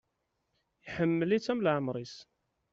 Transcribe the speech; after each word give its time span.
Iḥemmel-itt 0.87 1.47
am 1.51 1.59
leɛmer-is. 1.65 2.15